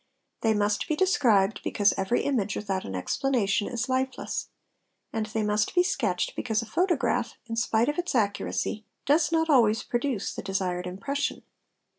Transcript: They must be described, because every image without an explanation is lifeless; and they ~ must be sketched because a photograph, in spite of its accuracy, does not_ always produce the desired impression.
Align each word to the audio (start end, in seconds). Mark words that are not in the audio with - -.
They 0.41 0.55
must 0.55 0.87
be 0.87 0.95
described, 0.95 1.61
because 1.63 1.93
every 1.95 2.23
image 2.23 2.55
without 2.55 2.85
an 2.85 2.95
explanation 2.95 3.67
is 3.67 3.87
lifeless; 3.87 4.47
and 5.13 5.27
they 5.27 5.43
~ 5.43 5.43
must 5.43 5.75
be 5.75 5.83
sketched 5.83 6.35
because 6.35 6.63
a 6.63 6.65
photograph, 6.65 7.35
in 7.45 7.55
spite 7.55 7.87
of 7.87 7.99
its 7.99 8.15
accuracy, 8.15 8.83
does 9.05 9.31
not_ 9.31 9.47
always 9.53 9.83
produce 9.83 10.33
the 10.33 10.41
desired 10.41 10.87
impression. 10.87 11.43